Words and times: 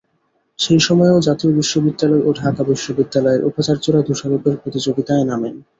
সেই 0.59 0.79
সময়েও 0.79 1.25
জাতীয় 1.27 1.51
বিশ্ববিদ্যালয় 1.59 2.23
ও 2.23 2.39
ঢাকা 2.39 2.61
বিশ্ববিদ্যালয়ের 2.69 3.45
উপাচার্যরা 3.49 3.99
দোষারোপের 4.07 4.55
প্রতিযোগিতায় 4.61 5.25
নামেন। 5.25 5.55